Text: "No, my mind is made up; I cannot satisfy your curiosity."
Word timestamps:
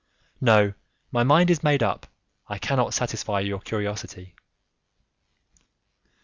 "No, 0.41 0.73
my 1.11 1.21
mind 1.23 1.51
is 1.51 1.61
made 1.61 1.83
up; 1.83 2.07
I 2.47 2.57
cannot 2.57 2.95
satisfy 2.95 3.41
your 3.41 3.59
curiosity." 3.59 4.33